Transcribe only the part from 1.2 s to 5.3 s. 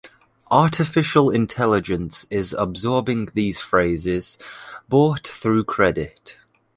intelligence is absorbing these phrases bought